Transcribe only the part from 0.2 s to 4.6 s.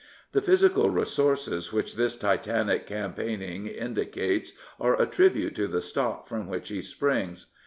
The physical resources which this Titanic campaign ing indicates